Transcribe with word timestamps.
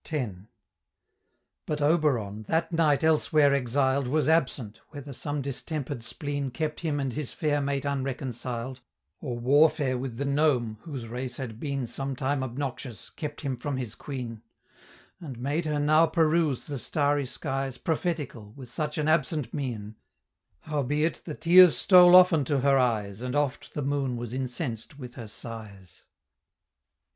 But 1.67 1.79
Oberon, 1.79 2.41
that 2.47 2.71
night 2.71 3.03
elsewhere 3.03 3.53
exiled, 3.53 4.07
Was 4.07 4.27
absent, 4.27 4.81
whether 4.89 5.13
some 5.13 5.43
distemper'd 5.43 6.01
spleen 6.01 6.49
Kept 6.49 6.79
him 6.79 6.99
and 6.99 7.13
his 7.13 7.33
fair 7.33 7.61
mate 7.61 7.85
unreconciled, 7.85 8.79
Or 9.19 9.37
warfare 9.37 9.99
with 9.99 10.17
the 10.17 10.25
Gnome 10.25 10.79
(whose 10.85 11.07
race 11.07 11.37
had 11.37 11.59
been 11.59 11.85
Sometime 11.85 12.41
obnoxious), 12.41 13.11
kept 13.11 13.41
him 13.41 13.55
from 13.55 13.77
his 13.77 13.93
queen, 13.93 14.41
And 15.19 15.37
made 15.37 15.65
her 15.65 15.77
now 15.77 16.07
peruse 16.07 16.65
the 16.65 16.79
starry 16.79 17.27
skies 17.27 17.77
Prophetical, 17.77 18.53
with 18.55 18.71
such 18.71 18.97
an 18.97 19.07
absent 19.07 19.53
mien; 19.53 19.97
Howbeit, 20.61 21.21
the 21.25 21.35
tears 21.35 21.77
stole 21.77 22.15
often 22.15 22.43
to 22.45 22.61
her 22.61 22.79
eyes, 22.79 23.21
And 23.21 23.35
oft 23.35 23.75
the 23.75 23.83
Moon 23.83 24.17
was 24.17 24.33
incensed 24.33 24.97
with 24.97 25.13
her 25.13 25.27
sighs 25.27 26.05
XI. 26.05 26.05